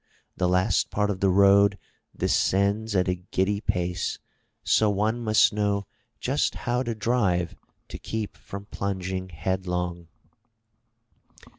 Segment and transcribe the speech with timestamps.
[0.35, 1.77] The last part of the road
[2.17, 4.17] descends at a giddy pace
[4.63, 5.85] so one must know
[6.19, 7.55] just how to drive
[7.89, 10.07] to keep from plimging head long."